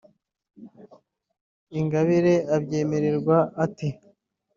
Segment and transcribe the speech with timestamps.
[1.79, 3.87] Ingabire abyemererwa ate